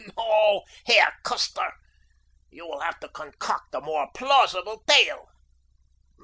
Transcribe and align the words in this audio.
No, 0.17 0.63
Herr 0.87 1.13
Custer, 1.21 1.73
you 2.49 2.65
will 2.65 2.79
have 2.79 2.99
to 3.01 3.09
concoct 3.09 3.75
a 3.75 3.81
more 3.81 4.09
plausible 4.15 4.81
tale. 4.87 5.27